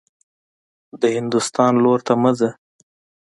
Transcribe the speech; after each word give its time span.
د 1.01 1.03
هندوستان 1.15 1.73
لور 1.83 1.99
ته 2.07 2.13
مه 2.21 2.31
ځه. 2.39 2.49